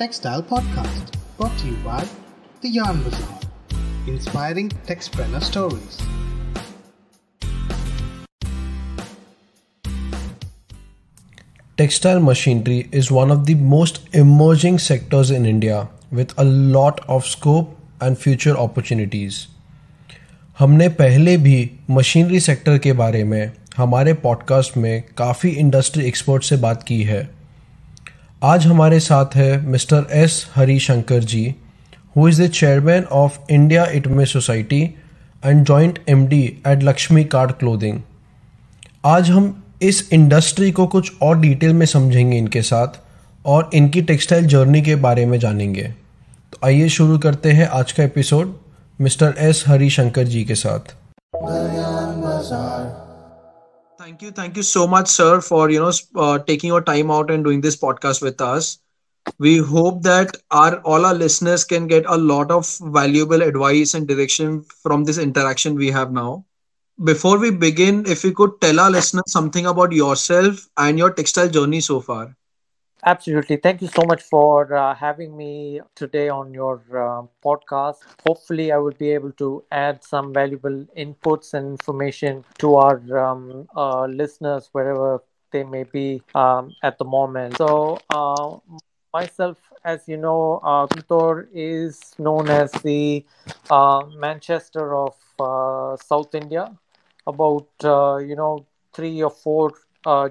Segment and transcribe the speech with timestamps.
[0.00, 2.08] Textile Podcast, brought to you by
[2.62, 3.40] The Yarn Bazaar,
[4.06, 5.98] inspiring textpreneur stories.
[11.76, 17.26] Textile machinery is one of the most emerging sectors in India with a lot of
[17.26, 19.48] scope and future opportunities.
[20.58, 21.58] हमने पहले भी
[21.90, 27.39] machinery sector के बारे में हमारे podcast में काफ़ी industry expert से बात की है
[28.44, 31.54] आज हमारे साथ है mister S Harishankar ji
[32.16, 34.94] who is the chairman of India ITME society
[35.46, 38.00] and joint MD at Lakshmi card clothing
[39.04, 42.88] आज हम इस इंडस्ट्री को कुछ और डिटेल में समझेंगे इनके साथ
[43.46, 45.82] और इनकी टेक्सटाइल जर्नी के बारे में जानेंगे।
[46.52, 48.56] तो आइए शुरू करते हैं आज का episode
[49.00, 50.96] mister S Harishankar ji के साथ।
[54.00, 57.30] Thank you, thank you so much, sir, for you know uh, taking your time out
[57.30, 58.78] and doing this podcast with us.
[59.38, 64.08] We hope that our all our listeners can get a lot of valuable advice and
[64.08, 66.44] direction from this interaction we have now.
[67.12, 71.48] Before we begin, if you could tell our listeners something about yourself and your textile
[71.48, 72.36] journey so far.
[73.04, 73.56] Absolutely.
[73.56, 77.96] Thank you so much for uh, having me today on your uh, podcast.
[78.26, 83.68] Hopefully, I will be able to add some valuable inputs and information to our um,
[83.76, 87.56] uh, listeners wherever they may be um, at the moment.
[87.58, 88.58] So, uh,
[89.12, 90.86] myself, as you know, uh,
[91.52, 93.24] is known as the
[93.70, 96.76] uh, Manchester of uh, South India.
[97.26, 97.66] About,
[98.26, 99.72] you know, three or four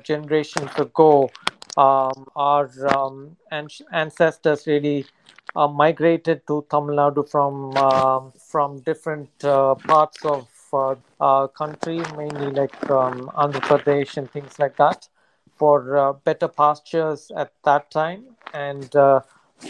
[0.03, 1.29] generations ago,
[1.77, 3.37] um, our um,
[3.91, 5.05] ancestors really
[5.55, 11.99] uh, migrated to Tamil Nadu from um, from different uh, parts of uh, uh, country,
[12.17, 15.07] mainly like um, Andhra Pradesh and things like that,
[15.55, 18.23] for uh, better pastures at that time,
[18.53, 19.21] and uh,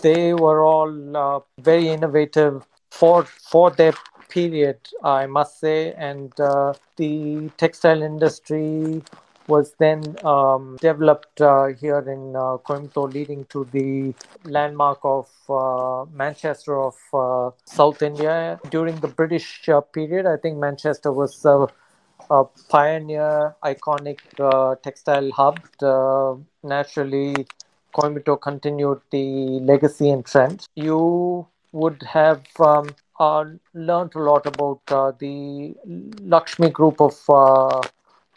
[0.01, 3.93] they were all uh, very innovative for for their
[4.29, 9.03] period, I must say, and uh, the textile industry
[9.49, 16.05] was then um, developed uh, here in uh, Coimbatore, leading to the landmark of uh,
[16.13, 18.59] Manchester of uh, South India.
[18.69, 21.65] During the British uh, period, I think Manchester was uh,
[22.29, 24.19] a pioneer, iconic
[24.83, 25.59] textile hub.
[26.63, 27.47] Naturally,
[27.95, 29.25] Coimbatore continued the
[29.71, 30.67] legacy and trend.
[30.75, 32.89] You would have um,
[33.73, 34.85] learned a lot about
[35.19, 35.73] the
[36.21, 37.15] Lakshmi group of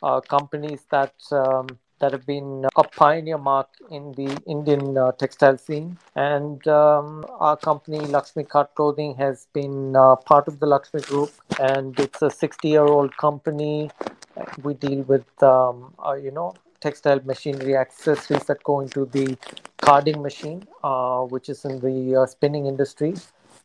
[0.02, 1.66] uh, companies that um,
[2.02, 5.96] that have been a pioneer mark in the Indian uh, textile scene.
[6.16, 11.30] And um, our company, Lakshmi Card Clothing, has been uh, part of the Lakshmi Group,
[11.60, 13.88] and it's a 60-year-old company.
[14.64, 19.38] We deal with, um, uh, you know, textile machinery accessories that go into the
[19.80, 23.14] carding machine, uh, which is in the uh, spinning industry.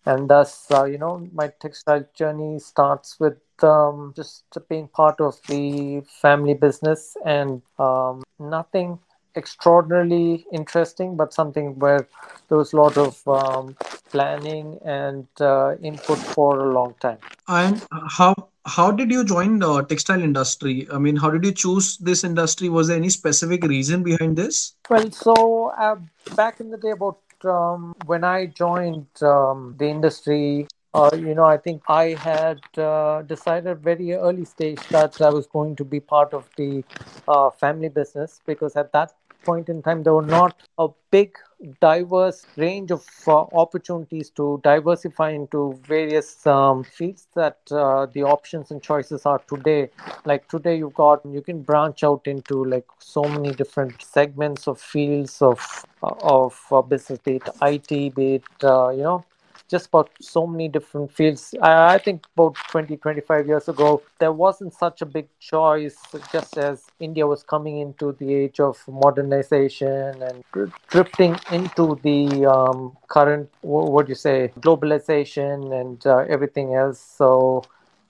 [0.05, 5.35] And thus, uh, you know, my textile journey starts with um, just being part of
[5.47, 8.99] the family business and um, nothing
[9.35, 12.07] extraordinarily interesting, but something where
[12.49, 13.75] there was a lot of um,
[14.09, 17.19] planning and uh, input for a long time.
[17.47, 18.33] And how
[18.65, 20.87] how did you join the textile industry?
[20.91, 22.67] I mean, how did you choose this industry?
[22.67, 24.73] Was there any specific reason behind this?
[24.89, 25.95] Well, so uh,
[26.35, 31.45] back in the day, about um, when I joined um, the industry, uh, you know,
[31.45, 35.99] I think I had uh, decided very early stage that I was going to be
[35.99, 36.83] part of the
[37.27, 39.13] uh, family business because at that
[39.49, 41.37] point in time there were not a big
[41.81, 48.71] diverse range of uh, opportunities to diversify into various um, fields that uh, the options
[48.71, 49.89] and choices are today.
[50.25, 54.79] Like today you've got you can branch out into like so many different segments of
[54.79, 59.25] fields of of uh, business be it it be it uh, you know
[59.67, 61.53] just about so many different fields.
[61.61, 65.97] I, I, think about 20, 25 years ago, there wasn't such a big choice
[66.31, 70.44] just as India was coming into the age of modernization and
[70.88, 77.00] drifting into the um, current, what do you say, globalization and uh, everything else.
[77.00, 77.63] So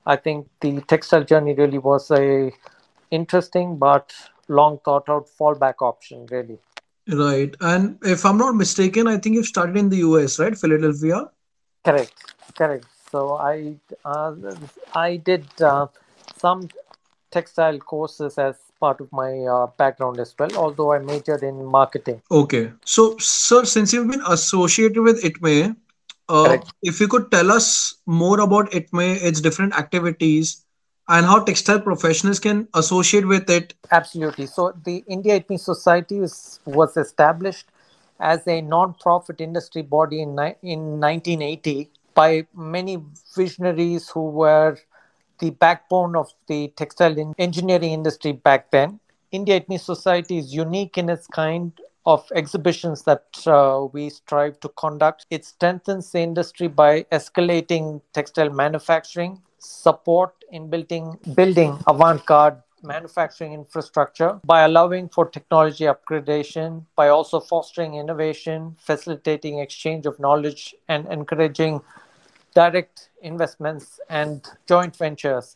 [0.05, 2.51] I think the textile journey really was a
[3.09, 4.13] interesting but
[4.47, 6.59] long thought out fallback option, really.
[7.09, 7.55] Right.
[7.61, 10.57] And if I'm not mistaken, I think you've started in the US, right?
[10.57, 11.29] Philadelphia?
[11.87, 12.85] Correct, correct.
[13.09, 14.35] So I uh,
[14.93, 15.87] I did uh,
[16.35, 16.67] some
[17.31, 20.53] textile courses as part of my uh, background as well.
[20.57, 22.21] Although I majored in marketing.
[22.29, 22.73] Okay.
[22.83, 25.77] So, sir, since you've been associated with ITME,
[26.27, 30.65] uh, if you could tell us more about ITME, its different activities,
[31.07, 33.73] and how textile professionals can associate with it.
[33.91, 34.47] Absolutely.
[34.47, 37.67] So the India ITME Society was, was established
[38.19, 40.29] as a non-profit industry body in,
[40.61, 42.97] in 1980 by many
[43.35, 44.77] visionaries who were
[45.39, 48.99] the backbone of the textile engineering industry back then.
[49.31, 51.71] India ITME Society is unique in its kind
[52.05, 55.25] of exhibitions that uh, we strive to conduct.
[55.29, 64.39] It strengthens the industry by escalating textile manufacturing, support in building building avant-garde manufacturing infrastructure
[64.43, 71.81] by allowing for technology upgradation by also fostering innovation facilitating exchange of knowledge and encouraging
[72.53, 75.55] direct investments and joint ventures.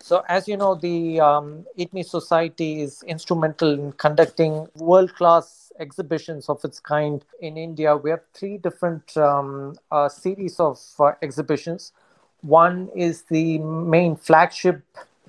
[0.00, 6.64] So as you know the um, ITME society is instrumental in conducting world-class exhibitions of
[6.64, 7.96] its kind in india.
[7.96, 11.92] We have three different um, uh, series of uh, exhibitions.
[12.40, 14.82] One is the main flagship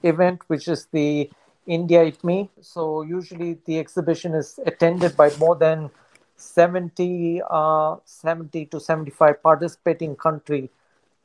[0.04, 1.30] event, which is the
[1.66, 2.50] India ITME.
[2.62, 5.90] So usually the exhibition is attended by more than
[6.36, 10.70] 70, uh, 70 to 75 participating country,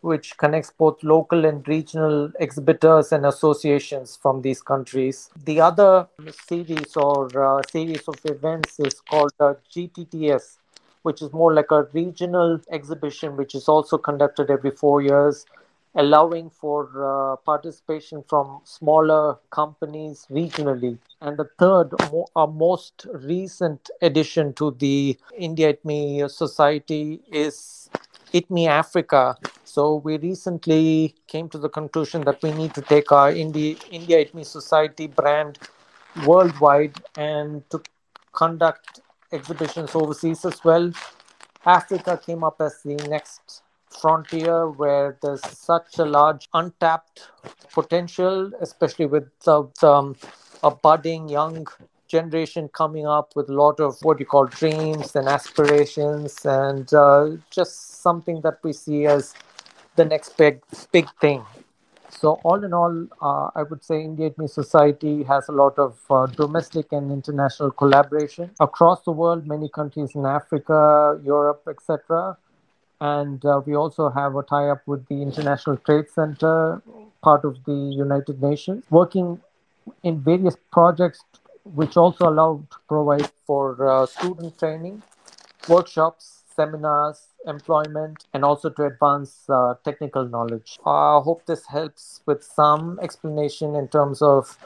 [0.00, 5.28] which connects both local and regional exhibitors and associations from these countries.
[5.44, 6.06] The other
[6.46, 10.58] series or uh, series of events is called uh, GTTS,
[11.02, 15.46] which is more like a regional exhibition, which is also conducted every four years
[15.94, 20.98] allowing for uh, participation from smaller companies regionally.
[21.20, 27.90] And the third, mo- most recent addition to the India ITME Society is
[28.32, 29.36] ITME Africa.
[29.64, 34.24] So we recently came to the conclusion that we need to take our India, India
[34.24, 35.58] ITME Society brand
[36.26, 37.80] worldwide and to
[38.32, 39.00] conduct
[39.32, 40.90] exhibitions overseas as well.
[41.64, 47.28] Africa came up as the next frontier where there's such a large untapped
[47.72, 50.16] potential, especially with the, um,
[50.62, 51.66] a budding young
[52.08, 57.30] generation coming up with a lot of what you call dreams and aspirations, and uh,
[57.50, 59.34] just something that we see as
[59.96, 60.62] the next big
[60.92, 61.44] big thing.
[62.10, 65.98] So all in all, uh, I would say India Me Society has a lot of
[66.10, 72.38] uh, domestic and international collaboration across the world, many countries in Africa, Europe, etc
[73.00, 76.82] and uh, we also have a tie up with the International Trade Center,
[77.22, 79.40] part of the United Nations, working
[80.02, 81.24] in various projects
[81.64, 85.02] which also allow to provide for uh, student training,
[85.68, 90.78] workshops, seminars, employment, and also to advance uh, technical knowledge.
[90.84, 94.58] I hope this helps with some explanation in terms of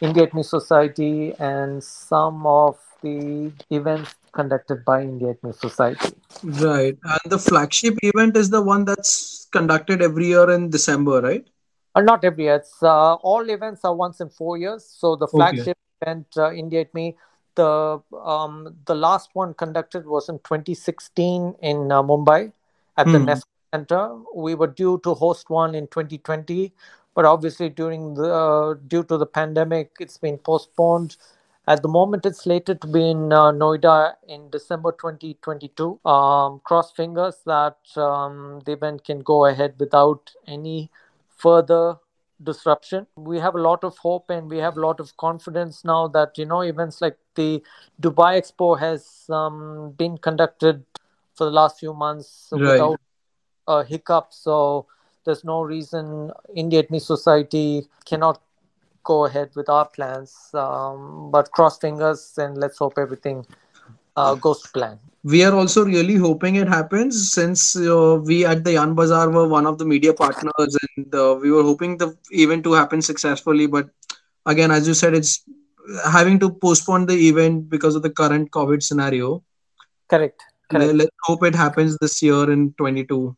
[0.00, 6.14] India ITME Society and some of the events conducted by India ITME Society.
[6.42, 6.96] Right.
[7.04, 11.46] And the flagship event is the one that's conducted every year in December, right?
[11.94, 12.56] Uh, not every year.
[12.56, 14.84] It's, uh, all events are once in four years.
[14.84, 16.10] So the flagship okay.
[16.10, 17.16] event, uh, India Me,
[17.56, 22.52] the um, the last one conducted was in 2016 in uh, Mumbai
[22.96, 23.24] at the hmm.
[23.26, 23.44] Nest
[23.74, 24.16] Center.
[24.34, 26.72] We were due to host one in 2020,
[27.14, 31.16] but obviously during the uh, due to the pandemic, it's been postponed.
[31.66, 36.00] At the moment, it's slated to be in uh, Noida in December 2022.
[36.04, 40.90] Um, cross fingers that um, the event can go ahead without any
[41.36, 41.96] further
[42.42, 43.06] disruption.
[43.14, 46.38] We have a lot of hope and we have a lot of confidence now that
[46.38, 47.62] you know events like the
[48.00, 50.84] Dubai Expo has um, been conducted
[51.34, 52.72] for the last few months right.
[52.72, 53.00] without
[53.68, 54.28] a hiccup.
[54.30, 54.86] So
[55.24, 58.40] there's no reason India ITME Society cannot
[59.04, 60.34] go ahead with our plans.
[60.54, 63.46] Um, but cross fingers and let's hope everything
[64.16, 64.98] uh, goes to plan.
[65.22, 69.48] We are also really hoping it happens since uh, we at the Yarn Bazaar were
[69.48, 73.66] one of the media partners and uh, we were hoping the event to happen successfully.
[73.66, 73.90] But
[74.46, 75.42] again, as you said, it's
[76.10, 79.42] having to postpone the event because of the current COVID scenario.
[80.08, 80.42] Correct.
[80.70, 80.94] Correct.
[80.94, 83.36] Let's hope it happens this year in 22.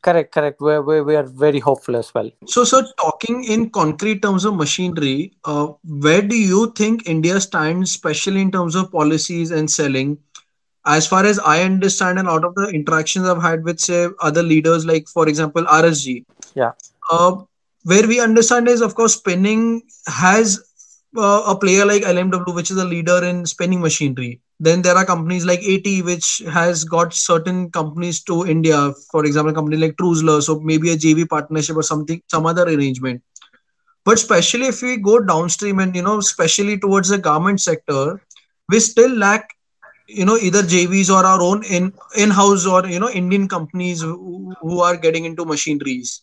[0.00, 0.60] Correct, correct.
[0.60, 2.30] We're, we're, we are very hopeful as well.
[2.46, 7.90] So, sir, talking in concrete terms of machinery, uh, where do you think India stands,
[7.90, 10.18] especially in terms of policies and selling?
[10.86, 14.42] As far as I understand, and out of the interactions I've had with, say, other
[14.42, 16.24] leaders, like, for example, RSG.
[16.54, 16.72] Yeah.
[17.10, 17.42] Uh,
[17.84, 20.67] where we understand is, of course, spinning has
[21.16, 24.40] uh, a player like LMW, which is a leader in spinning machinery.
[24.60, 28.92] Then there are companies like AT, which has got certain companies to India.
[29.10, 32.64] For example, a company like Trützschler, so maybe a JV partnership or something, some other
[32.64, 33.22] arrangement.
[34.04, 38.20] But especially if we go downstream and you know, especially towards the garment sector,
[38.68, 39.54] we still lack
[40.08, 44.54] you know either JVs or our own in in-house or you know Indian companies who,
[44.60, 46.22] who are getting into machineries.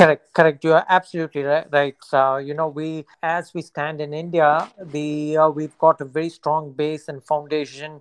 [0.00, 0.64] Correct, correct.
[0.64, 1.66] You are absolutely right.
[1.70, 1.96] Right.
[2.12, 6.30] Uh, you know, we as we stand in India, the uh, we've got a very
[6.30, 8.00] strong base and foundation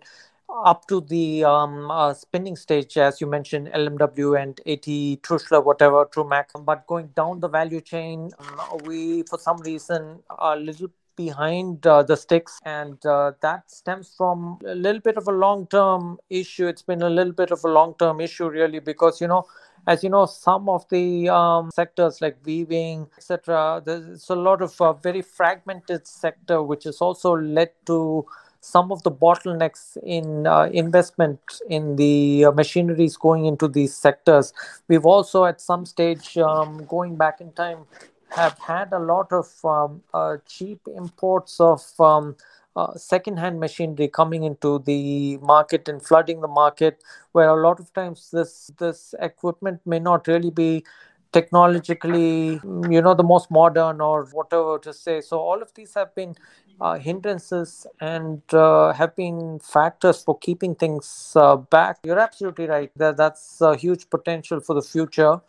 [0.66, 6.06] up to the um, uh, spinning stage, as you mentioned, LMW and AT Trützschler, whatever,
[6.06, 6.48] Trumac.
[6.64, 11.86] But going down the value chain, um, we, for some reason, are a little behind
[11.86, 16.18] uh, the sticks and uh, that stems from a little bit of a long term
[16.30, 19.46] issue it's been a little bit of a long term issue really because you know
[19.88, 24.80] as you know some of the um, sectors like weaving etc there's a lot of
[24.82, 28.26] uh, very fragmented sector which has also led to
[28.62, 34.54] some of the bottlenecks in uh, investment in the uh, machineries going into these sectors.
[34.88, 37.86] We've also, at some stage, um, going back in time,
[38.32, 42.36] have had a lot of um, uh, cheap imports of um,
[42.76, 47.92] uh, second-hand machinery coming into the market and flooding the market, where a lot of
[47.94, 50.84] times this this equipment may not really be
[51.32, 52.60] technologically
[52.90, 56.34] you know the most modern or whatever to say so all of these have been
[56.82, 61.98] uh, hindrances and uh, have been factors for keeping things uh, back.
[62.04, 62.90] You're absolutely right.
[62.96, 65.42] That that's a huge potential for the future.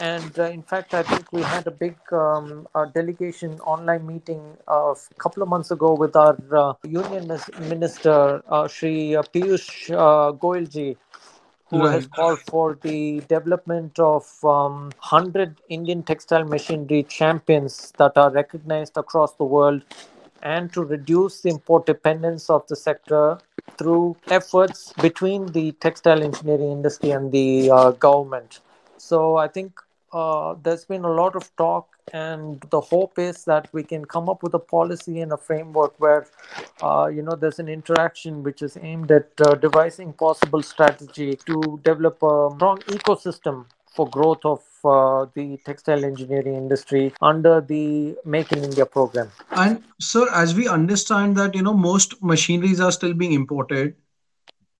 [0.00, 4.94] And uh, in fact, I think we had a big um, delegation online meeting a
[5.18, 10.96] couple of months ago with our uh, union minister, uh, Shri Piyush uh, Goyalji,
[11.66, 11.92] who right.
[11.92, 18.96] has called for the development of um, 100 Indian textile machinery champions that are recognized
[18.96, 19.82] across the world
[20.42, 23.38] and to reduce the import dependence of the sector
[23.78, 28.60] through efforts between the textile engineering industry and the uh, government.
[29.04, 29.80] So I think
[30.12, 34.30] uh, there's been a lot of talk, and the hope is that we can come
[34.30, 36.26] up with a policy and a framework where,
[36.80, 41.80] uh, you know, there's an interaction which is aimed at uh, devising possible strategy to
[41.84, 48.52] develop a strong ecosystem for growth of uh, the textile engineering industry under the Make
[48.52, 49.30] in India program.
[49.50, 53.94] And sir, as we understand that you know most machineries are still being imported.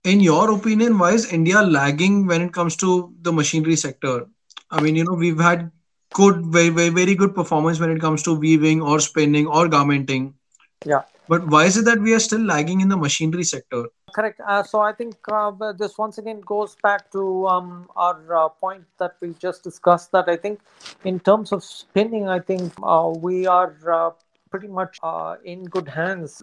[0.05, 4.27] In your opinion, why is India lagging when it comes to the machinery sector?
[4.71, 5.71] I mean, you know, we've had
[6.13, 10.35] good, very, very, very good performance when it comes to weaving or spinning or garmenting.
[10.85, 11.05] Yeah.
[11.27, 13.87] But why is it that we are still lagging in the machinery sector?
[14.15, 14.41] Correct.
[14.47, 18.85] Uh, so I think uh, this once again goes back to um, our uh, point
[18.99, 20.13] that we just discussed.
[20.13, 20.61] That I think,
[21.05, 24.11] in terms of spinning, I think uh, we are uh,
[24.55, 26.41] pretty much uh, in good hands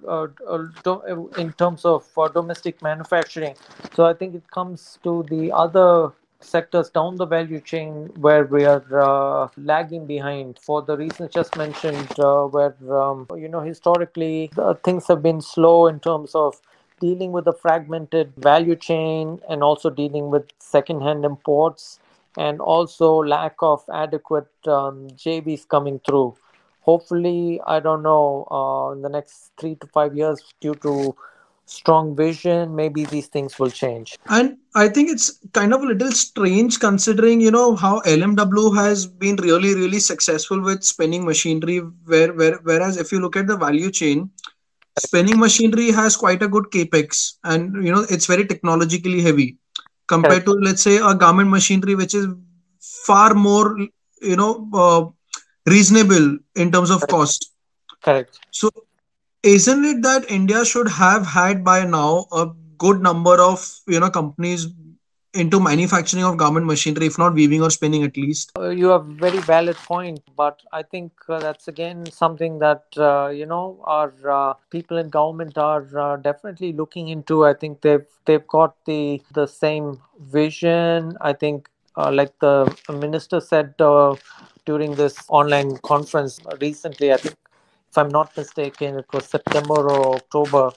[1.38, 2.04] in terms of
[2.34, 3.56] domestic manufacturing.
[3.96, 8.66] So I think it comes to the other sectors down the value chain where we
[8.66, 14.52] are uh, lagging behind for the reasons just mentioned uh, where um, you know historically
[14.84, 16.60] things have been slow in terms of
[17.00, 22.00] dealing with the fragmented value chain and also dealing with second-hand imports
[22.38, 26.36] and also lack of adequate um, JVs coming through.
[26.82, 31.16] Hopefully, I don't know, uh, in the next three to five years, due to
[31.66, 34.18] strong vision, maybe these things will change.
[34.28, 39.06] And I think it's kind of a little strange considering, you know, how LMW has
[39.06, 43.58] been really, really successful with spinning machinery, where, where whereas if you look at the
[43.58, 44.32] value chain,
[45.00, 49.58] spinning machinery has quite a good capex and you know it's very technologically heavy
[50.08, 52.28] compared to let's say a garment machinery which is
[53.06, 53.78] far more
[54.22, 55.04] you know uh,
[55.66, 57.52] reasonable in terms of cost.
[58.04, 58.40] Correct.
[58.52, 58.70] So
[59.44, 64.10] isn't it that india should have had by now a good number of you know
[64.10, 64.68] companies
[65.34, 68.52] into manufacturing of garment machinery if not weaving or spinning at least?
[68.58, 73.28] Uh, you have very valid point but i think uh, that's again something that uh,
[73.30, 77.46] you know our uh, people in government are uh, definitely looking into.
[77.46, 81.18] I think they've they've got the the same vision.
[81.22, 83.76] I think uh, like the minister said
[84.66, 87.36] during this online conference recently i think
[87.90, 90.72] if i'm not mistaken it was september or october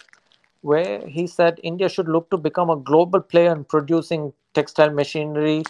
[0.65, 5.63] where he said India should look to become a global player in producing textile machinery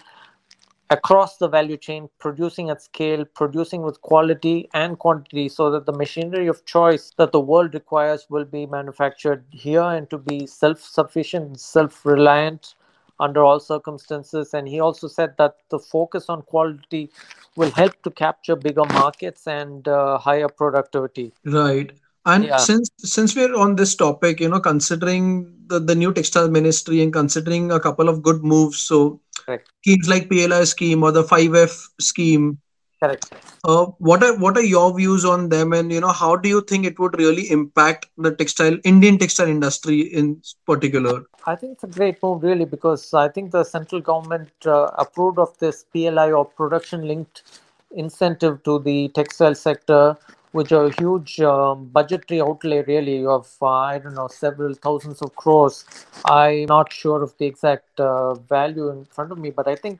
[0.89, 5.91] across the value chain, producing at scale, producing with quality and quantity, so that the
[5.91, 10.79] machinery of choice that the world requires will be manufactured here and to be self
[10.79, 12.75] sufficient, self reliant
[13.19, 14.53] under all circumstances.
[14.53, 17.09] And he also said that the focus on quality
[17.55, 21.33] will help to capture bigger markets and uh, higher productivity.
[21.45, 21.91] Right.
[22.25, 22.57] And yeah.
[22.57, 27.13] since since we're on this topic, you know, considering the, the new textile ministry and
[27.13, 29.69] considering a couple of good moves, so Correct.
[29.81, 32.57] schemes like PLI scheme or the 5F scheme,
[33.01, 33.33] Correct.
[33.63, 36.61] Uh, what are what are your views on them, and you know, how do you
[36.61, 41.25] think it would really impact the textile Indian textile industry in particular?
[41.45, 45.39] I think it's a great move, really, because I think the central government uh, approved
[45.39, 47.43] of this PLI or production linked
[47.91, 50.17] incentive to the textile sector
[50.53, 55.35] with a huge um, budgetary outlay, really, of uh, I don't know, several thousands of
[55.35, 55.83] crores.
[56.23, 59.99] I'm not sure of the exact uh, value in front of me, but I think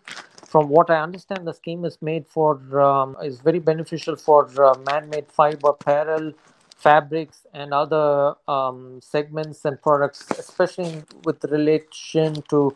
[0.55, 4.73] from what I understand, the scheme is made for um, is very beneficial for uh,
[4.89, 6.31] man-made fiber apparel,
[6.77, 12.73] fabrics, and other um, segments and products, especially with relation to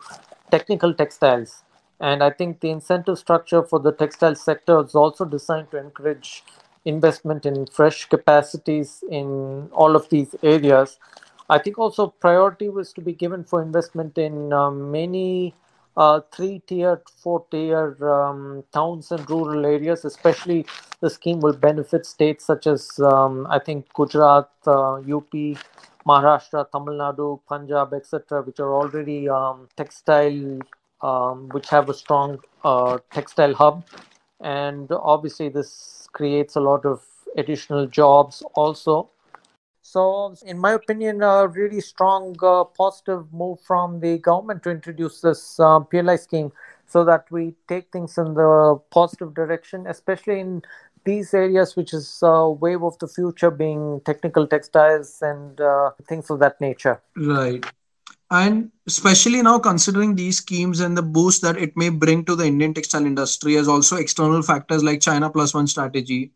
[0.50, 1.62] technical textiles.
[2.00, 6.44] And I think the incentive structure for the textile sector is also designed to encourage
[6.84, 10.98] investment in fresh capacities in all of these areas.
[11.48, 15.54] I think also priority was to be given for investment in um, many
[16.00, 20.04] uh, three tier, four tier um, towns and rural areas.
[20.04, 20.66] Especially,
[21.00, 25.32] the scheme will benefit states such as um, I think Gujarat, uh, UP,
[26.06, 30.60] Maharashtra, Tamil Nadu, Punjab, etc., which are already um, textile,
[31.02, 33.84] um, which have a strong uh, textile hub,
[34.40, 37.02] and obviously this creates a lot of
[37.36, 39.10] additional jobs also.
[39.90, 45.20] So, in my opinion, a really strong uh, positive move from the government to introduce
[45.20, 46.52] this uh, PLI scheme
[46.86, 50.62] so that we take things in the positive direction, especially in
[51.04, 56.30] these areas, which is uh, wave of the future, being technical textiles and uh, things
[56.30, 57.02] of that nature.
[57.16, 57.66] Right.
[58.30, 62.44] And especially now, considering these schemes and the boost that it may bring to the
[62.44, 66.30] Indian textile industry, as also external factors like China Plus One strategy.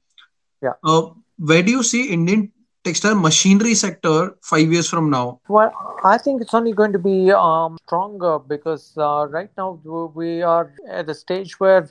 [0.60, 0.72] Yeah.
[0.82, 2.50] Uh, where do you see Indian
[2.84, 5.40] textile machinery sector five years from now?
[5.48, 5.72] Well,
[6.04, 9.80] I think it's only going to be um, stronger because uh, right now
[10.14, 11.88] we are at a stage where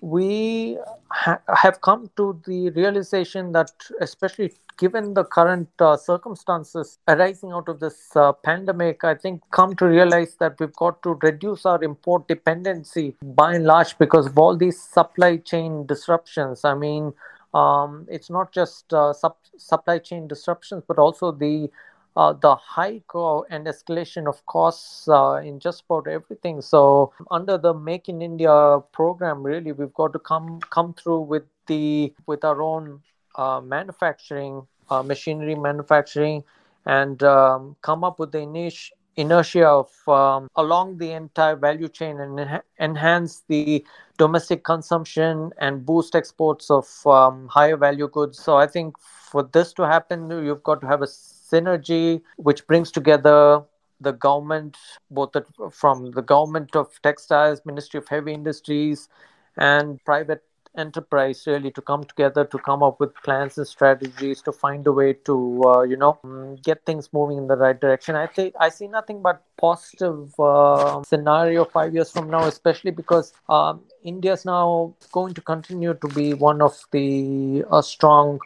[0.00, 0.78] we
[1.10, 3.70] ha- have come to the realization that,
[4.00, 9.76] especially given the current uh, circumstances arising out of this uh, pandemic, I think come
[9.76, 14.36] to realize that we've got to reduce our import dependency by and large because of
[14.36, 16.64] all these supply chain disruptions.
[16.64, 17.12] I mean,
[17.54, 21.70] um, it's not just uh, sub- supply chain disruptions, but also the
[22.16, 23.14] uh, the hike
[23.50, 26.60] and escalation of costs uh, in just about everything.
[26.60, 31.44] So under the Make in India program, really, we've got to come come through with
[31.66, 33.00] the with our own
[33.36, 36.44] uh, manufacturing, uh, machinery manufacturing,
[36.86, 42.20] and um, come up with the initial inertia of um, along the entire value chain
[42.20, 43.84] and enha- enhance the
[44.18, 48.38] domestic consumption and boost exports of um, higher value goods.
[48.38, 52.90] So I think for this to happen, you've got to have a synergy which brings
[52.90, 53.62] together
[54.00, 54.76] the government,
[55.10, 59.08] both the, from the government of textiles, Ministry of Heavy Industries,
[59.56, 60.42] and private
[60.76, 64.92] enterprise really to come together to come up with plans and strategies to find a
[64.92, 68.16] way to uh, you know mm, get things moving in the right direction.
[68.16, 73.32] I think i see nothing but positive uh, scenario five years from now especially because
[73.48, 78.40] um, is now going to continue to be one of the uh, strong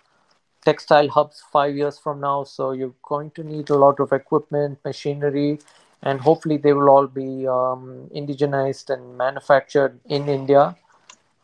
[0.64, 2.44] textile hubs five years from now.
[2.44, 5.60] So you're going to need a lot of equipment machinery
[6.02, 10.76] and hopefully they will all be um, indigenized and manufactured in india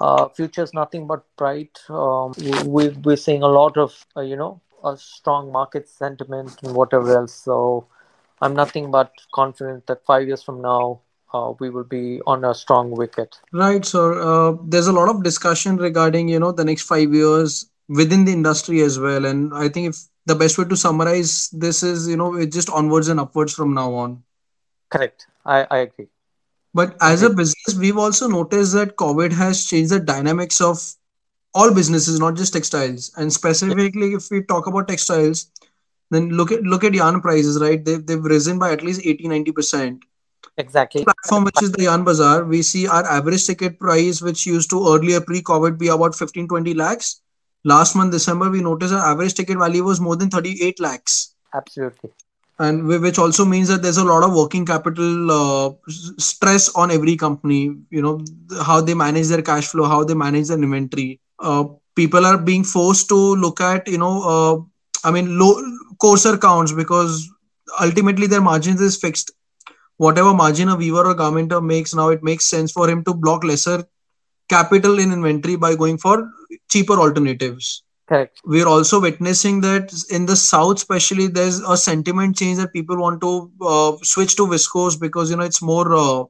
[0.02, 1.78] uh, future is nothing but bright.
[1.88, 2.32] Um,
[2.66, 7.16] we, we're seeing a lot of, uh, you know, a strong market sentiment and whatever
[7.16, 7.34] else.
[7.34, 7.86] So
[8.40, 11.00] I'm nothing but confident that five years from now,
[11.32, 13.36] uh, we will be on a strong wicket.
[13.52, 14.20] Right, sir.
[14.20, 18.32] Uh, there's a lot of discussion regarding, you know, the next five years within the
[18.32, 19.24] industry as well.
[19.24, 22.70] And I think if the best way to summarize this is, you know, it's just
[22.70, 24.24] onwards and upwards from now on.
[24.90, 25.26] Correct.
[25.46, 26.08] I, I agree.
[26.74, 30.78] But as a business, we've also noticed that COVID has changed the dynamics of
[31.54, 33.12] all businesses, not just textiles.
[33.16, 35.50] And specifically, if we talk about textiles,
[36.10, 37.84] then look at look at yarn prices, right?
[37.84, 40.02] They've, they've risen by at least 80 90%.
[40.58, 41.04] Exactly.
[41.04, 44.86] Platform which is the Yarn Bazaar, we see our average ticket price, which used to
[44.86, 47.22] earlier pre COVID be about 15 20 lakhs.
[47.64, 51.34] Last month, December, we noticed our average ticket value was more than 38 lakhs.
[51.54, 52.10] Absolutely
[52.62, 55.70] and which also means that there's a lot of working capital uh,
[56.28, 58.14] stress on every company you know
[58.68, 61.20] how they manage their cash flow how they manage their inventory.
[61.38, 61.64] Uh,
[61.96, 65.52] people are being forced to look at you know uh, i mean low
[66.00, 67.28] coarser counts because
[67.80, 69.32] ultimately their margins is fixed.
[69.96, 73.44] Whatever margin a weaver or garmenter makes now it makes sense for him to block
[73.44, 73.84] lesser
[74.48, 76.30] capital in inventory by going for
[76.68, 78.42] cheaper alternatives Correct.
[78.44, 83.22] We're also witnessing that in the south, especially, there's a sentiment change that people want
[83.22, 86.24] to uh, switch to viscose because you know it's more uh,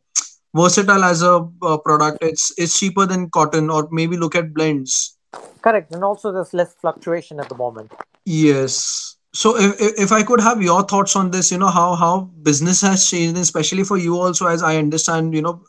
[0.54, 2.18] versatile as a uh, product.
[2.20, 5.16] It's it's cheaper than cotton, or maybe look at blends.
[5.60, 7.90] Correct, and also there's less fluctuation at the moment.
[8.24, 9.16] Yes.
[9.34, 12.82] So if, if I could have your thoughts on this, you know how how business
[12.82, 15.64] has changed, especially for you also, as I understand, you know,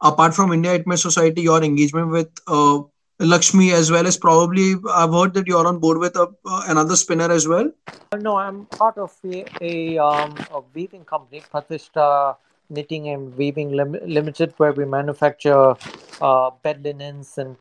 [0.00, 2.80] apart from India Knitwear Society, your engagement with uh,
[3.20, 6.96] Lakshmi as well as probably I've heard that you're on board with a, uh, another
[6.96, 7.70] spinner as well.
[8.18, 12.36] No, I'm part of a, a, um, a weaving company, Pratishta
[12.70, 15.74] Knitting and Weaving Lim- Limited, where we manufacture
[16.20, 17.56] uh, bed linens and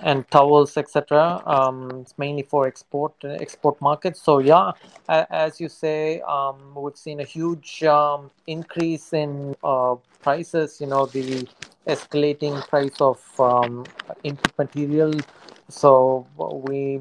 [0.00, 1.42] and towels, etc.
[1.46, 4.20] Um, it's mainly for export export markets.
[4.20, 4.72] So yeah,
[5.08, 10.80] as you say, um, we've seen a huge um, increase in uh, prices.
[10.80, 11.46] You know the
[11.86, 13.84] escalating price of um,
[14.24, 15.12] input material.
[15.68, 17.00] So we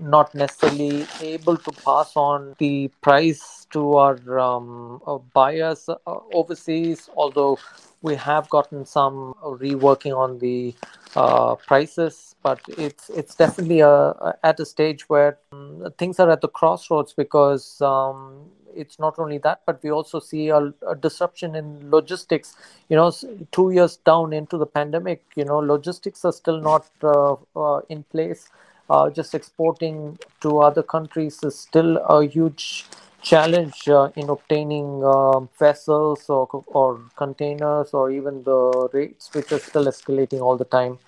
[0.00, 5.94] not necessarily able to pass on the price to our um, uh, buyers uh,
[6.32, 7.58] overseas although
[8.02, 10.74] we have gotten some reworking on the
[11.16, 12.34] uh, prices.
[12.42, 16.48] But it's it's definitely a, a, at a stage where um, things are at the
[16.48, 21.90] crossroads because um, it's not only that, but we also see a, a, disruption in
[21.90, 22.56] logistics.
[22.88, 23.12] You know,
[23.52, 28.02] two years down into the pandemic, you know, logistics are still not uh, uh, in
[28.04, 28.48] place.
[28.88, 32.84] Uh, just exporting to other countries is still a huge
[33.20, 39.58] challenge uh, in obtaining um, vessels or, or containers or even the rates, which are
[39.58, 40.98] still escalating all the time.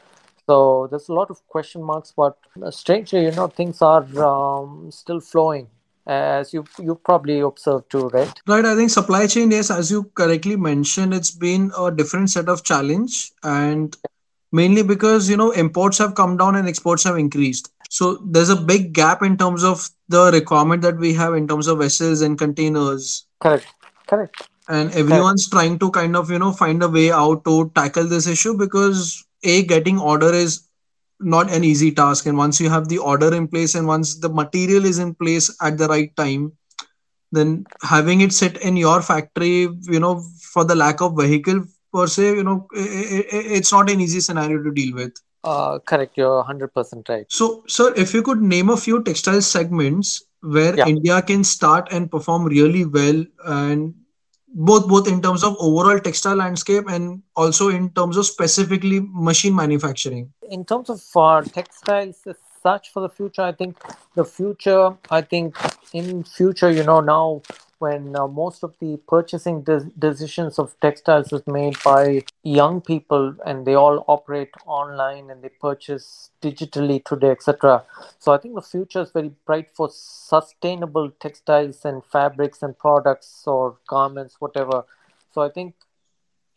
[0.47, 4.91] So there's a lot of question marks, but uh, strangely, you know, things are um,
[4.91, 5.69] still flowing
[6.09, 8.41] as you you probably observed too, right?
[8.47, 8.65] Right.
[8.65, 12.65] I think supply chain, yes, as you correctly mentioned, it's been a different set of
[12.65, 13.97] challenge, and
[14.51, 17.71] mainly because you know imports have come down and exports have increased.
[17.91, 21.67] So there's a big gap in terms of the requirement that we have in terms
[21.67, 23.27] of vessels and containers.
[23.41, 23.67] Correct.
[24.07, 24.49] Correct.
[24.69, 25.53] And everyone's Correct.
[25.53, 29.25] trying to kind of you know find a way out to tackle this issue because
[29.45, 30.68] a getting order is
[31.21, 32.27] not an easy task.
[32.27, 35.55] And once you have the order in place and once the material is in place
[35.61, 36.53] at the right time
[37.33, 42.07] then having it sit in your factory you know for the lack of vehicle per
[42.07, 45.13] se you know it, it, it's not an easy scenario to deal with.
[45.45, 46.17] Uh, correct.
[46.17, 47.27] You're 100% right.
[47.29, 50.87] So sir if you could name a few textile segments where yeah.
[50.87, 53.93] india can start and perform really well and
[54.55, 59.55] both both in terms of overall textile landscape and also in terms of specifically machine
[59.55, 60.33] manufacturing.
[60.51, 63.77] In terms of uh, textiles as such for the future i think
[64.15, 65.57] the future i think
[65.93, 67.43] in future you know now
[67.79, 73.35] when uh, most of the purchasing de- decisions of textiles is made by young people
[73.47, 77.85] and they all operate online and they purchase digitally today etc
[78.19, 83.45] so i think the future is very bright for sustainable textiles and fabrics and products
[83.47, 84.85] or garments whatever.
[85.33, 85.75] So i think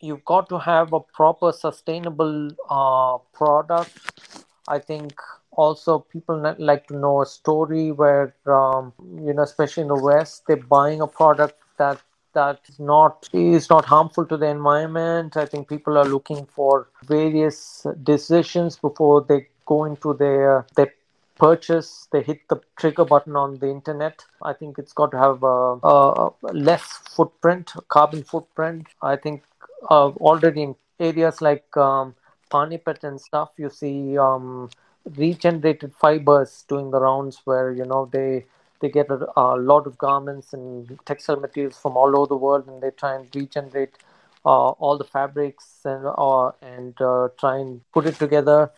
[0.02, 4.44] you've got to have a proper sustainable uh, product.
[4.68, 5.14] I think
[5.52, 8.92] also people like to know a story where um,
[9.26, 12.00] you know especially in the west they're buying a product that
[12.34, 15.36] that is not is not harmful to the environment.
[15.36, 20.92] I think people are looking for various decisions before they go into their their
[21.38, 22.08] purchase.
[22.12, 24.24] They hit the trigger button on the internet.
[24.42, 26.82] I think it's got to have a, a less
[27.16, 28.86] footprint carbon footprint.
[29.02, 29.42] I think
[29.90, 32.14] uh, already in areas like um,
[32.50, 34.70] Panipat and stuff you see um,
[35.16, 38.44] regenerated fibers doing the rounds where you know they
[38.80, 42.66] they get a, a, lot of garments and textile materials from all over the world
[42.66, 43.96] and they try and regenerate
[44.44, 48.70] uh, all the fabrics and uh, and uh, try and put it together.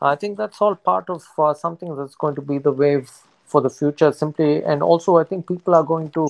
[0.00, 3.10] I think that's all part of uh, something that's going to be the wave
[3.44, 4.62] for the future simply.
[4.64, 6.28] And also i think people are going to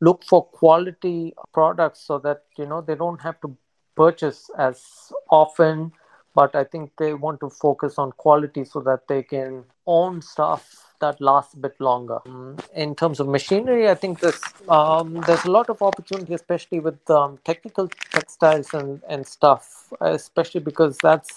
[0.00, 3.56] look for quality products so that you know they don't have to
[3.96, 5.92] purchase as often
[6.36, 10.86] but I think they want to focus on quality so that they can own stuff
[11.00, 12.18] that lasts a bit longer.
[12.26, 16.80] Um, in terms of machinery, I think there's um, there's a lot of opportunity, especially
[16.80, 21.34] with um, technical textiles and, and stuff, especially because that's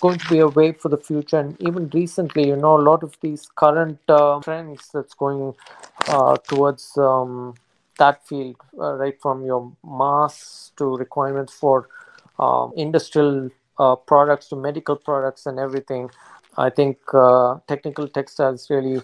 [0.00, 1.38] going to be a wave for the future.
[1.38, 5.54] And even recently, you know, a lot of these current uh, trends that's going
[6.08, 7.54] uh, towards um,
[7.98, 11.88] that field, uh, right from your mass to requirements for
[12.38, 16.10] um, industrial uh, products to medical products and everything.
[16.58, 19.02] I think uh, technical textiles really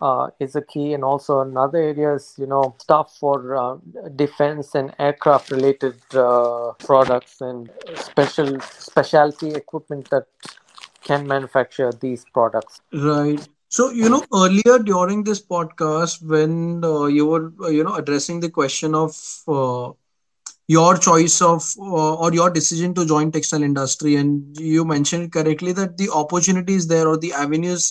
[0.00, 3.76] uh, is a key, and also another area is you know, stuff for uh,
[4.16, 10.26] defense and aircraft related uh, products and special specialty equipment that
[11.02, 12.80] can manufacture these products.
[12.92, 13.46] Right.
[13.68, 18.50] So you know, earlier during this podcast, when uh, you were you know addressing the
[18.50, 19.12] question of
[20.70, 25.72] your choice of uh, or your decision to join textile industry and you mentioned correctly
[25.80, 27.86] that the opportunities there or the avenues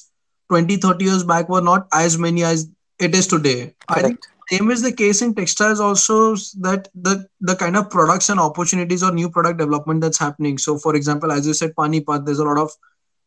[0.49, 2.67] 20 30 years back were not as many as
[3.07, 3.89] it is today Correct.
[3.89, 4.19] i think
[4.51, 6.35] same is the case in textiles also
[6.67, 7.15] that the
[7.49, 11.31] the kind of products and opportunities or new product development that's happening so for example
[11.31, 12.79] as you said panipat there's a lot of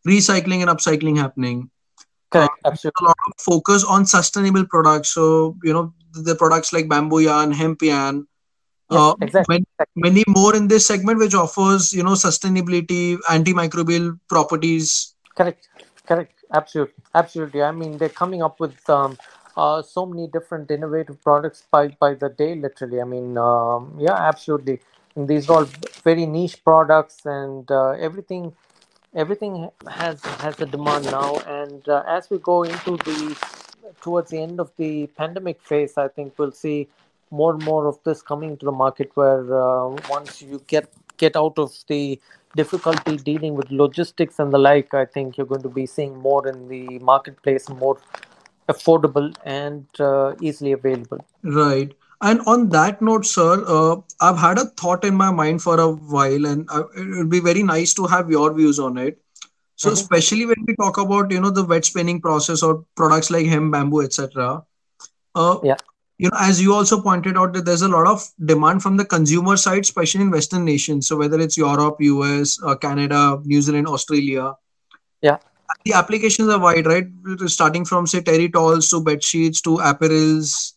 [0.07, 1.71] recycling and upcycling happening.
[2.31, 2.53] Correct.
[2.65, 3.05] Uh, Absolutely.
[3.05, 5.11] a lot of focus on sustainable products.
[5.11, 8.27] So you know the products like bamboo yarn, hemp yarn,
[8.93, 9.55] Yes, uh, exactly.
[9.55, 15.15] many, many more in this segment, which offers you know sustainability, antimicrobial properties.
[15.35, 15.69] Correct.
[16.07, 16.33] Correct.
[16.53, 16.95] Absolutely.
[17.15, 17.63] Absolutely.
[17.63, 19.17] I mean, they're coming up with um,
[19.57, 22.55] uh, so many different innovative products by by the day.
[22.55, 23.01] Literally.
[23.01, 24.81] I mean, um, yeah, absolutely.
[25.15, 25.69] And these are all
[26.05, 28.55] very niche products, and uh, everything
[29.15, 31.39] everything has has a demand now.
[31.41, 33.37] And uh, as we go into the
[34.01, 36.89] towards the end of the pandemic phase, I think we'll see
[37.33, 39.11] more and more of this coming to the market.
[39.15, 42.21] Where uh, once you get get out of the
[42.57, 46.47] difficulty dealing with logistics and the like, I think you're going to be seeing more
[46.49, 47.99] in the marketplace, more
[48.69, 51.25] affordable and uh, easily available.
[51.43, 51.95] Right.
[52.21, 55.89] And on that note, sir, uh, I've had a thought in my mind for a
[55.91, 59.19] while, and uh, it would be very nice to have your views on it.
[59.77, 59.95] So, Mhm.
[59.95, 63.73] especially when we talk about you know the wet spinning process or products like hemp,
[63.73, 64.63] bamboo, etc.
[65.35, 65.83] Uh, Yeah.
[66.19, 69.05] You know, as you also pointed out, that there's a lot of demand from the
[69.05, 71.09] consumer side, especially in Western nations.
[71.09, 74.55] So, whether it's Europe, US, uh, Canada, New Zealand, Australia,
[75.23, 75.39] Yeah.
[75.85, 77.07] the applications are wide, right?
[77.47, 80.75] Starting from say terry towels to bed sheets to apparels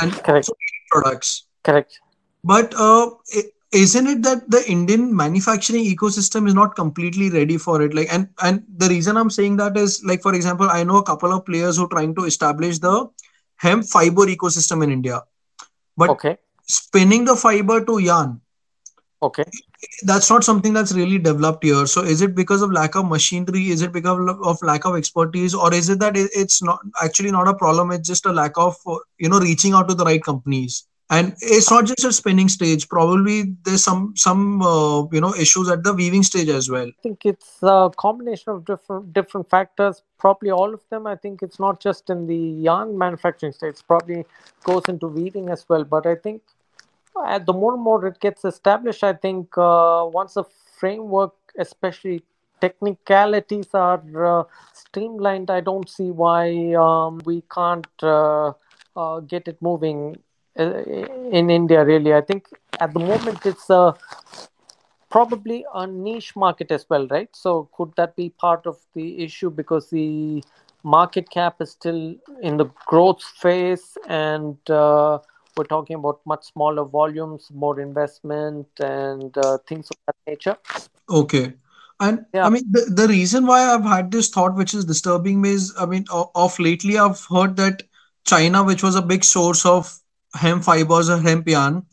[0.00, 0.50] and Correct.
[0.90, 1.44] products.
[1.64, 2.00] Correct.
[2.44, 7.82] But uh, i- isn't it that the Indian manufacturing ecosystem is not completely ready for
[7.82, 7.92] it?
[7.94, 11.02] Like, and and the reason I'm saying that is, like, for example, I know a
[11.02, 13.06] couple of players who are trying to establish the
[13.58, 15.22] hemp fiber ecosystem in India,
[15.96, 16.38] but Okay.
[16.66, 18.40] spinning the fiber to yarn,
[19.22, 19.44] Okay.
[20.02, 21.86] that's not something that's really developed here.
[21.86, 23.70] So, is it because of lack of machinery?
[23.70, 27.48] Is it because of lack of expertise, or is it that it's not actually not
[27.48, 27.90] a problem?
[27.92, 28.76] It's just a lack of
[29.18, 30.86] you know reaching out to the right companies.
[31.10, 32.86] And it's not just a spinning stage.
[32.88, 36.88] Probably there's some some uh, you know issues at the weaving stage as well.
[36.88, 40.02] I think it's a combination of different different factors.
[40.18, 41.06] Probably all of them.
[41.06, 43.76] I think it's not just in the yarn manufacturing stage.
[43.86, 44.26] Probably
[44.64, 45.84] goes into weaving as well.
[45.84, 46.42] But I think
[47.16, 50.44] uh, the more and more it gets established, I think uh, once the
[50.78, 52.22] framework, especially
[52.60, 54.44] technicalities, are uh,
[54.74, 58.52] streamlined, I don't see why um, we can't uh,
[58.96, 60.16] uh, get it moving
[60.58, 61.84] in India.
[61.84, 62.48] Really, I think
[62.80, 63.94] at the moment it's a
[65.10, 67.28] probably a niche market as well, right?
[67.34, 70.42] So could that be part of the issue because the
[70.82, 75.18] market cap is still in the growth phase and uh,
[75.56, 80.56] we're talking about much smaller volumes, more investment, and uh, things of that nature.
[81.08, 81.54] Okay.
[82.00, 82.46] And Yeah.
[82.46, 85.74] I mean, the, the reason why I've had this thought, which is disturbing me, is
[85.78, 87.82] I mean, o- of lately, I've heard that
[88.24, 89.98] China, which was a big source of
[90.34, 91.84] hemp fibers or hemp yarn,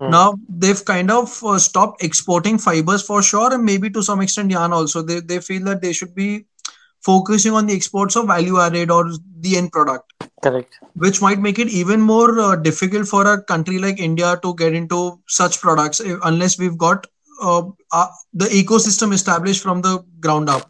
[0.00, 0.10] Mm.
[0.10, 4.50] now they've kind of uh, stopped exporting fibers for sure, and maybe to some extent
[4.50, 5.00] yarn also.
[5.00, 6.44] They, they feel that they should be
[7.00, 10.74] focusing on the exports of value added or the end product, Correct.
[10.96, 14.74] which might make it even more uh, difficult for a country like India to get
[14.74, 17.06] into such products if, unless we've got
[17.40, 20.68] uh, uh, the ecosystem established from the ground up,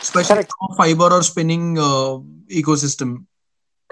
[0.00, 0.44] especially
[0.76, 2.18] fiber or spinning uh,
[2.48, 3.26] ecosystem.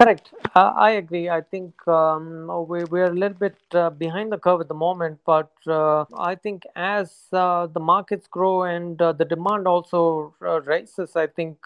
[0.00, 0.32] Correct.
[0.54, 1.28] Uh, I agree.
[1.28, 5.18] I think um, we, we're a little bit uh, behind the curve at the moment,
[5.26, 10.60] but uh, I think as uh, the markets grow and uh, the demand also uh,
[10.60, 11.58] rises, I think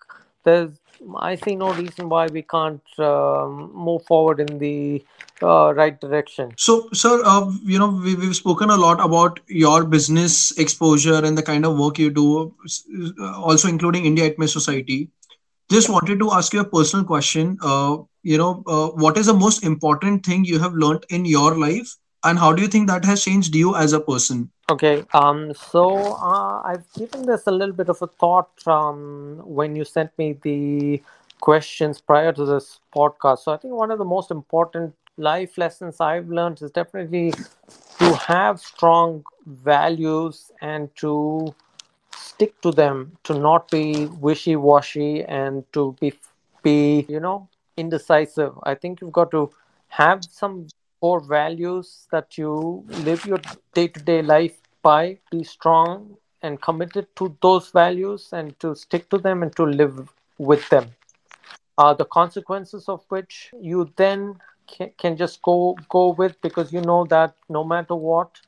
[0.44, 0.70] there's
[1.16, 5.04] I see no reason why we can't move forward in the
[5.40, 6.52] right direction.
[6.56, 7.16] So, sir,
[7.64, 11.76] you know, we, we've spoken a lot about your business exposure and the kind of
[11.76, 12.54] work you do,
[13.20, 15.10] also including India Itme Society.
[15.72, 17.56] Just wanted to ask you a personal question.
[17.62, 21.56] Uh, you know, uh, what is the most important thing you have learned in your
[21.58, 24.50] life, and how do you think that has changed you as a person?
[24.70, 29.74] Okay, um, so uh, I've given this a little bit of a thought um, when
[29.74, 31.02] you sent me the
[31.40, 33.38] questions prior to this podcast.
[33.38, 37.32] So I think one of the most important life lessons I've learned is definitely
[37.98, 41.54] to have strong values and to
[42.42, 46.12] stick to them, to not be wishy-washy and to be
[46.62, 48.52] be you know indecisive.
[48.64, 49.50] I think you've got to
[49.88, 50.66] have some
[51.00, 53.40] core values that you live your
[53.74, 59.42] day-to-day life by be strong and committed to those values and to stick to them
[59.42, 60.86] and to live with them
[61.78, 66.80] uh, the consequences of which you then can, can just go go with because you
[66.80, 68.40] know that no matter what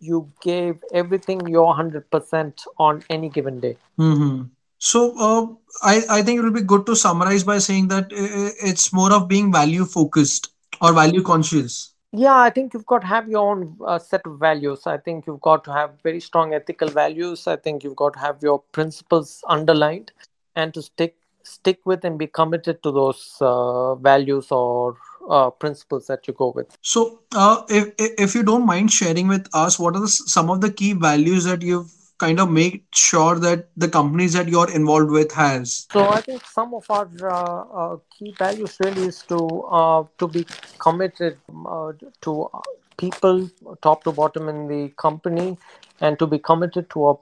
[0.00, 3.76] you gave everything your 100% on any given day.
[3.96, 4.42] Hmm
[4.86, 5.46] So, uh,
[5.90, 9.12] I I think it will be good to summarize by saying that uh, it's more
[9.16, 11.78] of being value focused or value conscious.
[12.20, 14.86] yeah i think you've got to have your own uh, set of values.
[14.86, 17.46] I think you've got to have very strong ethical values.
[17.46, 20.12] I think you've got to have your principles underlined
[20.56, 24.96] and to stick stick with and be committed to those uh, values or
[25.28, 27.92] uh, principles that you go with So, uh, if
[28.26, 31.44] if you don't mind sharing with us, what are the, some of the key values
[31.44, 35.86] that you've kind of made sure that the companies that you're involved with has?
[35.92, 39.38] so i think some of our uh, uh, key values really is to
[39.80, 40.44] uh, to be
[40.86, 41.38] committed
[41.74, 42.50] uh, to
[42.96, 43.48] people
[43.82, 45.56] top to bottom in the company
[46.00, 47.14] and to be committed to a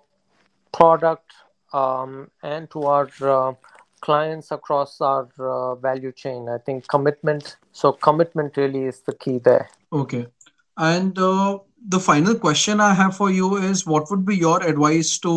[0.72, 1.32] product
[1.72, 3.08] um, and to our
[4.06, 6.48] clients across our uh, value chain.
[6.56, 7.56] I think commitment.
[7.72, 9.68] So commitment really is the key there.
[9.92, 10.26] Okay.
[10.78, 15.18] And uh, the final question I have for you is, what would be your advice
[15.26, 15.32] to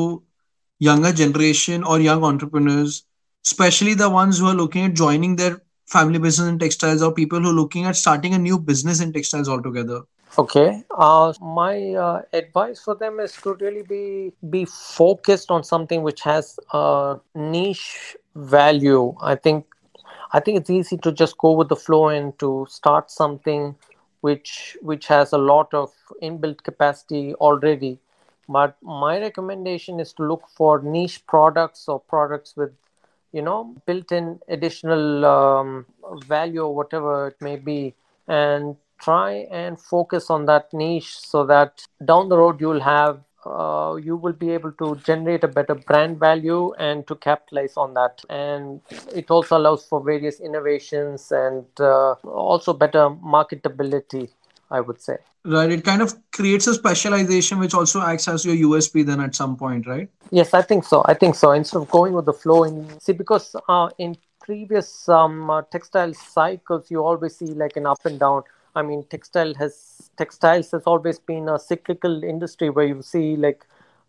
[0.79, 3.03] younger generation or young entrepreneurs,
[3.45, 7.41] especially the ones who are looking at joining their family business in textiles or people
[7.41, 10.01] who are looking at starting a new business in textiles altogether?
[10.38, 10.84] Okay.
[10.91, 16.21] Uh, my uh, advice for them is to really be be focused on something which
[16.21, 19.15] has a niche value.
[19.21, 19.65] I think
[20.31, 23.75] I think it's easy to just go with the flow and to start something
[24.21, 27.99] which which has a lot of inbuilt capacity already.
[28.47, 32.71] But my recommendation is to look for niche products or products with
[33.31, 35.85] you know built-in additional um,
[36.27, 37.95] value or whatever it may be,
[38.27, 43.95] and try and focus on that niche so that down the road you'll have uh,
[43.95, 48.21] you will be able to generate a better brand value and to capitalize on that.
[48.30, 48.82] And
[49.13, 54.30] it also allows for various innovations and uh, also better marketability
[54.71, 55.17] i would say.
[55.45, 55.71] Right.
[55.71, 59.56] It kind of creates a specialization which also acts as your USP then at some
[59.56, 60.10] point, right?
[60.32, 61.04] yes i think so.
[61.06, 61.52] I think so.
[61.52, 66.13] Instead of going with the flow in see because uh, in previous um, uh, textile
[66.13, 68.43] cycles you always see like an up and down
[68.75, 73.65] i mean textile has textiles has always been a cyclical industry where you see like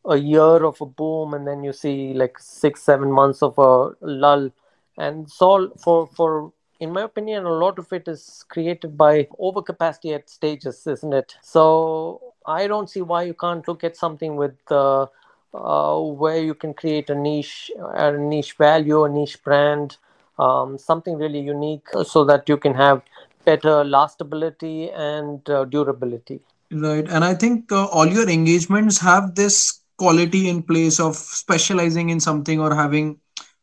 [0.07, 3.90] a year of a boom and then you see like six seven months of a
[4.01, 4.51] lull.
[4.96, 10.14] And all for for in my opinion a lot of it is created by overcapacity
[10.14, 11.37] at stages isn't it?
[11.42, 15.07] So i don't see why you can't look at something with uh,
[15.53, 19.99] uh, where you can create a niche a niche value a niche brand
[20.38, 23.03] um, something really unique so that you can have
[23.44, 26.40] better lastability and uh, durability
[26.72, 27.07] Right.
[27.09, 32.20] And I think uh, all your engagements have this quality in place of specializing in
[32.20, 33.18] something or having,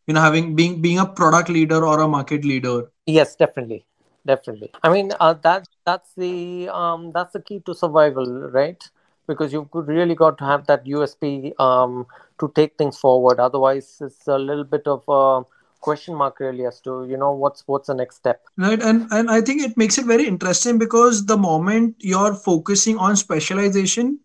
[0.07, 2.91] you know, having being being a product leader or a market leader.
[3.05, 3.85] Yes, definitely,
[4.25, 4.71] definitely.
[4.83, 8.83] I mean, uh, that that's the um, that's the key to survival, right?
[9.25, 12.05] Because you've really got to have that USP um,
[12.39, 13.39] to take things forward.
[13.39, 15.45] Otherwise, it's a little bit of a
[15.79, 18.41] question mark really as to you know what's what's the next step.
[18.57, 18.81] Right.
[18.81, 23.15] And and I think it makes it very interesting because the moment you're focusing on
[23.15, 24.19] specialization,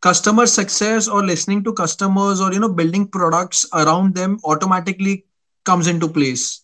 [0.00, 5.24] customer success or listening to customers or you know building products around them automatically
[5.64, 6.62] comes into place.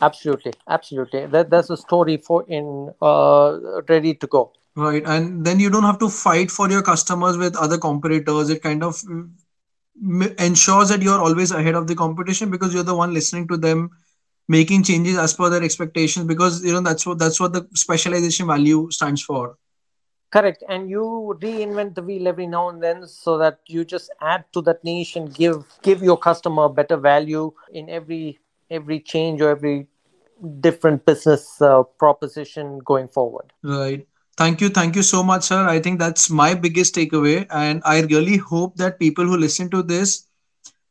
[0.00, 1.26] Absolutely, absolutely.
[1.26, 4.52] That that's a story for in uh, ready to go.
[4.76, 5.04] Right.
[5.06, 8.50] And then you don't have to fight for your customers with other competitors.
[8.50, 9.02] It kind of
[10.38, 13.90] ensures that you're always ahead of the competition because you're the one listening to them,
[14.48, 18.46] making changes as per their expectations because you know that's what that's what the specialization
[18.46, 19.56] value stands for.
[20.30, 24.44] Correct, and you reinvent the wheel every now and then, so that you just add
[24.52, 29.50] to that niche and give give your customer better value in every every change or
[29.50, 29.86] every
[30.60, 33.52] different business uh, proposition going forward.
[33.62, 34.06] Right.
[34.36, 34.68] Thank you.
[34.68, 35.68] Thank you so much, sir.
[35.68, 37.46] I think that's my biggest takeaway.
[37.50, 40.26] And I really hope that people who listen to this,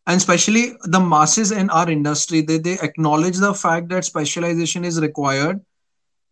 [0.08, 5.02] and especially the masses in our industry, they, they acknowledge the fact that specialization is
[5.02, 5.62] required.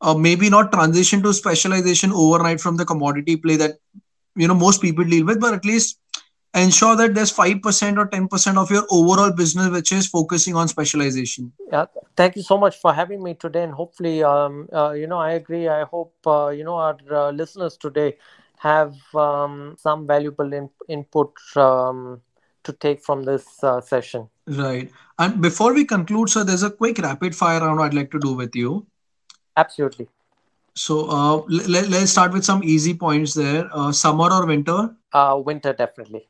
[0.02, 3.74] Uh, maybe not transition to specialization overnight from the commodity play that
[4.36, 6.01] you know most people deal with, but at least
[6.54, 11.52] ensure that there's 5% or 10% of your overall business which is focusing on specialization.
[11.72, 11.86] Yeah,
[12.16, 15.32] thank you so much for having me today, and hopefully, um, uh, you know, I
[15.32, 15.68] agree.
[15.68, 18.18] I hope uh, you know our uh, listeners today
[18.60, 22.22] have um, some valuable in- input um,
[22.64, 24.30] to take from this uh, session.
[24.48, 24.92] Right.
[25.18, 28.34] And before we conclude, sir, there's a quick rapid fire round I'd like to do
[28.34, 28.88] with you.
[29.56, 30.10] Absolutely,
[30.76, 31.38] So uh,
[31.68, 33.70] let, let's start with some easy points there.
[33.74, 34.96] Uh, summer or winter?
[35.14, 36.28] uh, winter definitely,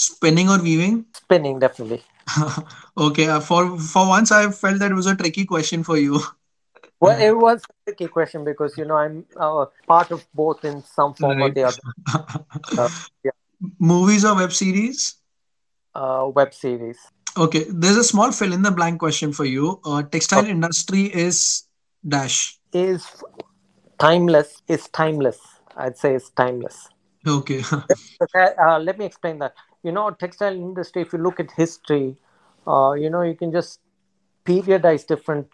[0.00, 1.04] Spinning or weaving?
[1.12, 2.02] spinning definitely.
[2.96, 3.28] okay.
[3.28, 6.20] Uh, for for once, I felt that it was a tricky question for you.
[7.02, 10.82] Well, it was a tricky question because you know I'm uh, part of both in
[10.84, 11.78] some form or the other.
[12.76, 12.88] Uh,
[13.24, 13.30] yeah,
[13.78, 15.14] Movies or web series?
[15.94, 16.98] uh, web series.
[17.36, 17.64] Okay.
[17.68, 19.80] There's a small fill in the blank question for you.
[19.84, 21.64] Uh, textile industry is
[22.06, 22.58] dash.
[22.72, 23.06] is
[23.98, 25.40] timeless is timeless.
[25.76, 26.88] I'd say it's timeless.
[28.22, 28.48] Okay.
[28.60, 29.54] uh, let me explain that.
[29.82, 31.02] You know, textile industry.
[31.02, 32.16] If you look at history,
[32.66, 33.80] uh, you know, you can just
[34.44, 35.48] periodize different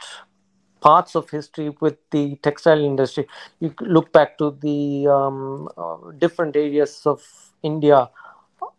[0.80, 3.26] parts of history with the textile industry.
[3.60, 7.22] You look back to the um, uh, different areas of
[7.62, 8.10] India,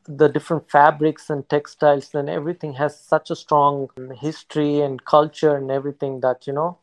[0.08, 5.72] the different fabrics and textiles, and everything has such a strong history and culture and
[5.72, 6.78] everything that you know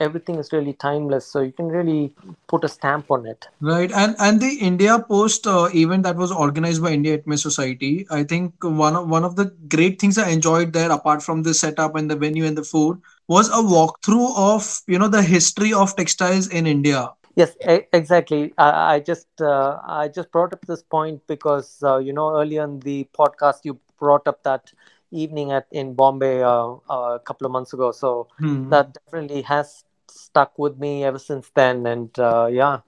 [0.00, 2.14] everything is really timeless so you can really
[2.48, 3.46] put a stamp on it.
[3.60, 8.06] Right and and the india post uh, event that was organized by india ITME society
[8.10, 11.54] i think one of one of the great things i enjoyed there apart from the
[11.54, 15.72] setup and the venue and the food was a walkthrough of you know the history
[15.72, 17.10] of textiles in india.
[17.36, 17.56] Yes
[17.92, 18.54] exactly.
[18.58, 22.64] I, I just uh, i just brought up this point because uh, you know earlier
[22.64, 24.72] in the podcast you brought up that
[25.14, 27.92] evening at in Bombay uh, uh, a couple of months ago.
[27.92, 28.68] So hmm.
[28.70, 31.86] that definitely has stuck with me ever since then.
[31.86, 32.80] And uh, yeah,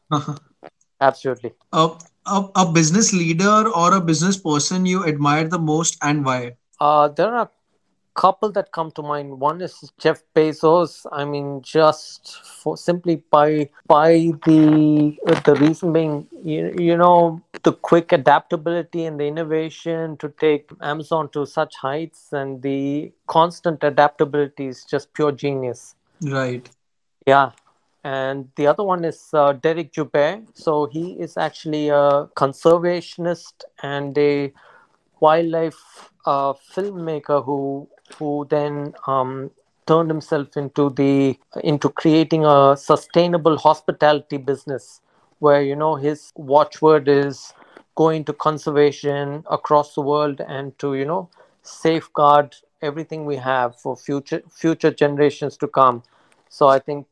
[1.00, 1.54] absolutely.
[1.72, 1.90] A,
[2.26, 6.56] a, a business leader or a business person you admire the most and why?
[6.80, 7.50] Uh, there are a
[8.14, 9.38] couple that come to mind.
[9.38, 11.06] One is Jeff Bezos.
[11.12, 17.72] I mean, just for simply by by the the reason being, you, you know, the
[17.72, 24.66] quick adaptability and the innovation to take Amazon to such heights, and the constant adaptability
[24.68, 25.96] is just pure genius.
[26.22, 26.70] Right.
[27.26, 27.50] Yeah.
[28.04, 30.44] And the other one is uh, Derek Joubert.
[30.54, 34.52] So he is actually a conservationist and a
[35.18, 39.50] wildlife uh, filmmaker who who then um,
[39.88, 45.00] turned himself into the into creating a sustainable hospitality business
[45.38, 47.52] where you know his watchword is
[47.94, 51.28] going to conservation across the world and to you know
[51.62, 56.02] safeguard everything we have for future future generations to come.
[56.48, 57.06] So i think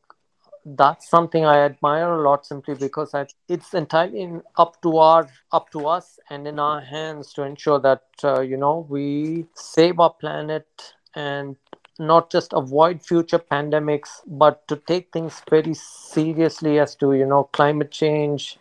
[0.65, 5.29] that's something I admire a lot simply because I, it's entirely in, up to our
[5.51, 9.99] up to us and in our hands to ensure that uh, you know we save
[9.99, 10.67] our planet
[11.13, 11.55] and
[11.99, 17.43] not just avoid future pandemics but to take things very seriously as to you know
[17.53, 18.57] climate change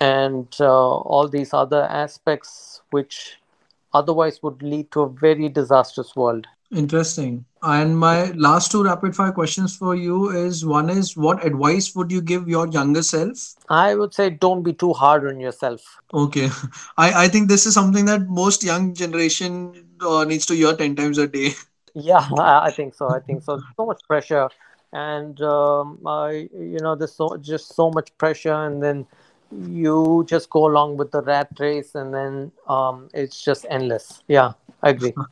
[0.00, 3.38] and uh, all these other aspects which
[3.94, 7.46] otherwise would lead to a very disastrous world Interesting.
[7.62, 12.12] And my last two rapid fire questions for you is one is what advice would
[12.12, 13.54] you give your younger self?
[13.68, 16.00] I would say don't be too hard on yourself.
[16.12, 16.50] Okay.
[16.98, 20.94] I, I think this is something that most young generation uh, needs to hear 10
[20.96, 21.52] times a day.
[22.00, 23.08] Yeah, I think so.
[23.08, 23.60] I think so.
[23.76, 24.48] So much pressure.
[24.92, 28.54] And, um, I, you know, there's so, just so much pressure.
[28.54, 29.06] And then
[29.50, 34.22] you just go along with the rat race and then um, it's just endless.
[34.28, 35.14] Yeah, I agree.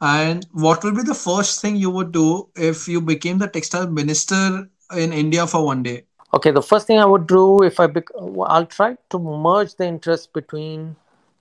[0.00, 3.88] And what will be the first thing you would do if you became the textile
[3.88, 6.04] minister in India for one day?
[6.34, 9.86] Okay, the first thing I would do if I bec- I'll try to merge the
[9.86, 10.96] interest between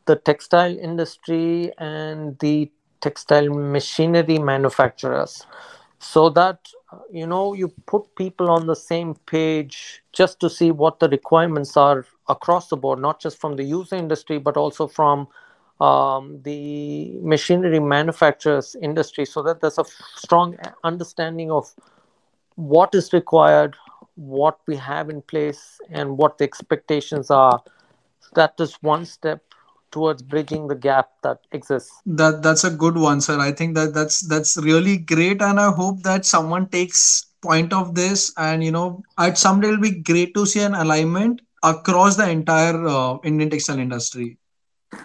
[0.06, 2.72] the textile industry and the
[3.06, 5.46] textile machinery manufacturers.
[6.00, 6.60] So that
[7.12, 11.76] you know you put people on the same page just to see what the requirements
[11.78, 15.28] are across the board not just from the user industry but also from
[15.82, 19.86] um, the machinery manufacturers industry so that there's a
[20.16, 21.74] strong understanding of
[22.56, 23.76] what is required
[24.16, 27.62] what we have in place and what the expectations are.
[28.34, 29.44] That is one step
[29.92, 31.92] towards bridging the gap that exists.
[32.06, 33.40] That that's a good one sir.
[33.40, 37.96] I think that that's that's really great and i hope that someone takes point of
[37.96, 42.16] this and you know at some day it'll be great to see an alignment across
[42.16, 44.38] the entire uh, indian textile industry.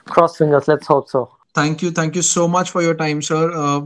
[0.07, 1.31] Cross fingers let's hope so.
[1.55, 3.51] Thank you thank you so much for your time sir.
[3.53, 3.81] Uh,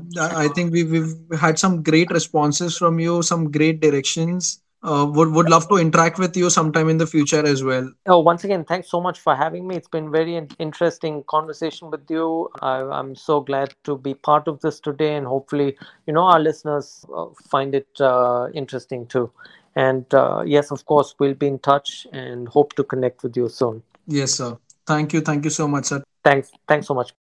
[0.44, 5.31] i think we've, we've had some great responses from you some great directions uh, would
[5.31, 7.91] would love to interact with you sometime in the future as well.
[8.05, 9.75] Oh, once again, thanks so much for having me.
[9.75, 12.49] It's been very interesting conversation with you.
[12.61, 15.75] I, am so glad to be part of this today, and hopefully,
[16.07, 19.31] you know, our listeners uh, find it uh, interesting too.
[19.75, 23.49] And uh, yes, of course, we'll be in touch and hope to connect with you
[23.49, 23.83] soon.
[24.07, 24.57] Yes, sir.
[24.89, 27.13] Thank you thank you so much sir thanks thanks so much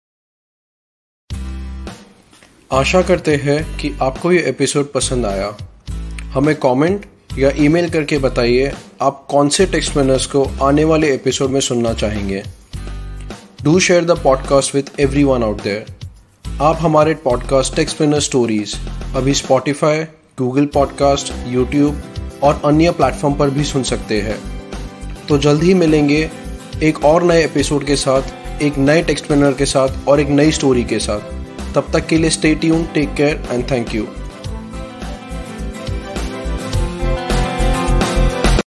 [2.72, 5.56] आशा करते हैं कि आपको ये episode पसंद आया
[6.34, 7.06] हमें comment
[7.37, 8.71] या email करके बताइए,
[9.01, 12.43] आप कौन से टेक्स्ट मैनर्स को आने वाले एपिसोड में सुनना चाहेंगे।
[13.63, 15.85] Do share the podcast with everyone out there
[16.61, 18.75] आप हमारे पॉडकास्ट टेक्स्ट मैनर स्टोरीज
[19.15, 20.03] अभी स्पॉटिफाई
[20.39, 22.01] गूगल पॉडकास्ट यूट्यूब
[22.43, 24.39] और अन्य प्लेटफॉर्म पर भी सुन सकते हैं।
[25.29, 26.29] तो जल्द ही मिलेंगे
[26.83, 28.21] एक और नए एपिसोड के साथ,
[28.61, 31.19] एक नए टेक्स्ट के साथ और एक नई स्टोरी के साथ।
[31.75, 34.07] तब तक के लिए stay tune take care and thank you